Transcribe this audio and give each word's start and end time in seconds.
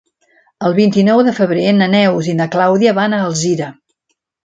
El 0.69 0.73
vint-i-nou 0.77 1.21
de 1.27 1.35
febrer 1.41 1.67
na 1.83 1.91
Neus 1.97 2.33
i 2.35 2.37
na 2.43 2.51
Clàudia 2.59 2.99
van 3.03 3.19
a 3.21 3.25
Alzira. 3.31 3.73